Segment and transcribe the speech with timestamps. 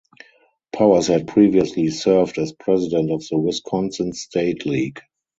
[0.73, 4.99] Powers had previously served as president of the Wisconsin State League.